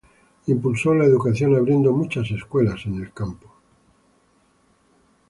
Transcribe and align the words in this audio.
Impulsó 0.47 0.95
la 0.95 1.05
educación, 1.05 1.55
abriendo 1.55 1.91
muchas 1.91 2.31
escuelas 2.31 2.87
en 2.87 2.95
el 2.95 3.13
campo. 3.13 3.53